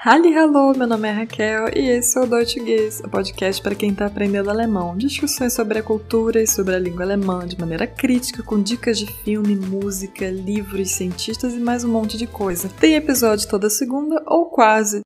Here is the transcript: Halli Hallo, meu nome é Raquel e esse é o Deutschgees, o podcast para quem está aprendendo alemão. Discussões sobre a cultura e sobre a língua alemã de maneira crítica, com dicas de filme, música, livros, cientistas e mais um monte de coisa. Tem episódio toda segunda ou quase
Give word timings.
Halli 0.00 0.32
Hallo, 0.32 0.78
meu 0.78 0.86
nome 0.86 1.08
é 1.08 1.10
Raquel 1.10 1.70
e 1.74 1.90
esse 1.90 2.16
é 2.16 2.20
o 2.20 2.24
Deutschgees, 2.24 3.00
o 3.00 3.08
podcast 3.08 3.60
para 3.60 3.74
quem 3.74 3.90
está 3.90 4.06
aprendendo 4.06 4.48
alemão. 4.48 4.96
Discussões 4.96 5.52
sobre 5.52 5.80
a 5.80 5.82
cultura 5.82 6.40
e 6.40 6.46
sobre 6.46 6.76
a 6.76 6.78
língua 6.78 7.02
alemã 7.02 7.44
de 7.44 7.58
maneira 7.58 7.84
crítica, 7.84 8.40
com 8.40 8.62
dicas 8.62 8.96
de 8.96 9.06
filme, 9.24 9.56
música, 9.56 10.30
livros, 10.30 10.92
cientistas 10.92 11.52
e 11.52 11.58
mais 11.58 11.82
um 11.82 11.90
monte 11.90 12.16
de 12.16 12.28
coisa. 12.28 12.70
Tem 12.78 12.94
episódio 12.94 13.48
toda 13.48 13.68
segunda 13.68 14.22
ou 14.24 14.46
quase 14.46 14.96